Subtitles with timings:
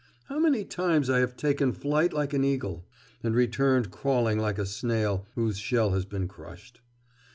[0.29, 2.87] How many times I have taken flight like an eagle
[3.21, 6.81] and returned crawling like a snail whose shell has been crushed!...